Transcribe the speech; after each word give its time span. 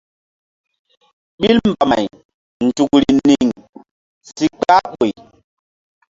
Ɓil 1.39 1.57
mbamay 1.69 2.05
nzukri 2.65 3.09
niŋ 3.27 3.47
si 4.33 4.45
kpah 4.57 4.83
ɓoy. 4.93 5.11